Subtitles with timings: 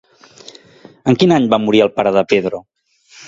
[1.11, 2.63] En quin any va morir el pare de Pedro?